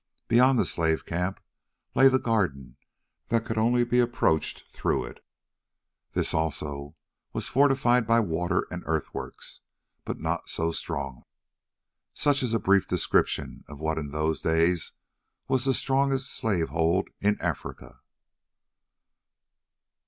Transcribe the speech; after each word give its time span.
Beyond 0.27 0.57
the 0.57 0.65
slave 0.65 1.05
camp, 1.05 1.39
lay 1.93 2.07
the 2.07 2.17
garden 2.17 2.75
that 3.27 3.45
could 3.45 3.59
only 3.59 3.83
be 3.83 3.99
approached 3.99 4.63
through 4.67 5.05
it. 5.05 5.23
This 6.13 6.33
also 6.33 6.95
was 7.33 7.47
fortified 7.49 8.07
by 8.07 8.19
water 8.19 8.65
and 8.71 8.81
earthworks, 8.87 9.61
but 10.03 10.19
not 10.19 10.49
so 10.49 10.71
strongly. 10.71 11.25
Such 12.15 12.41
is 12.41 12.55
a 12.55 12.59
brief 12.59 12.87
description 12.87 13.63
of 13.67 13.77
what 13.79 13.97
was 13.97 14.05
in 14.05 14.09
those 14.11 14.41
days 14.41 14.93
the 15.47 15.71
strongest 15.71 16.31
slave 16.33 16.69
hold 16.69 17.11
in 17.19 17.39
Africa. 17.39 17.99